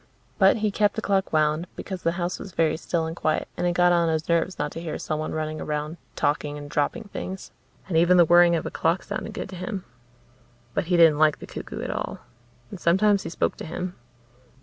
But 0.39 0.57
he 0.65 0.71
kept 0.71 0.95
the 0.95 1.01
clock 1.03 1.31
wound, 1.31 1.67
because 1.75 2.01
the 2.01 2.13
house 2.13 2.39
was 2.39 2.53
very 2.53 2.75
still 2.75 3.05
and 3.05 3.15
quiet 3.15 3.47
and 3.55 3.67
it 3.67 3.73
got 3.73 3.91
on 3.91 4.09
his 4.09 4.27
nerves 4.27 4.57
not 4.57 4.71
to 4.71 4.81
hear 4.81 4.97
someone 4.97 5.31
running 5.31 5.61
around, 5.61 5.97
talking 6.15 6.57
and 6.57 6.67
dropping 6.67 7.03
things. 7.13 7.51
And 7.87 7.95
even 7.95 8.17
the 8.17 8.25
whirring 8.25 8.55
of 8.55 8.65
a 8.65 8.71
clock 8.71 9.03
sounded 9.03 9.33
good 9.35 9.49
to 9.49 9.55
him. 9.55 9.85
But 10.73 10.85
he 10.85 10.97
didn't 10.97 11.19
like 11.19 11.37
the 11.37 11.45
cuckoo 11.45 11.83
at 11.83 11.91
all. 11.91 12.17
And 12.71 12.79
sometimes 12.79 13.21
he 13.21 13.29
spoke 13.29 13.57
to 13.57 13.65
him. 13.65 13.93